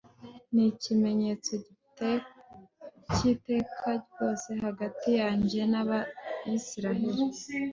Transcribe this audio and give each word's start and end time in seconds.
Ni 0.53 0.63
ikimenyetso 0.71 1.53
cyiteka 3.13 3.87
ryose 4.03 4.49
hagati 4.63 5.09
yanjye 5.21 5.59
nAbisirayeli 5.71 7.23